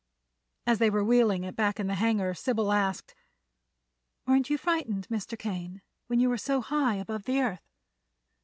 As 0.65 0.79
they 0.79 0.89
were 0.89 1.03
wheeling 1.03 1.43
it 1.43 1.55
back 1.55 1.75
to 1.75 1.83
the 1.83 1.93
hangar, 1.93 2.33
Sybil 2.33 2.71
asked: 2.73 3.13
"Weren't 4.25 4.49
you 4.49 4.57
frightened, 4.57 5.07
Mr. 5.09 5.37
Kane, 5.37 5.83
when 6.07 6.19
you 6.19 6.27
were 6.27 6.39
so 6.39 6.59
high 6.59 6.95
above 6.95 7.25
the 7.25 7.39
earth?" 7.39 7.67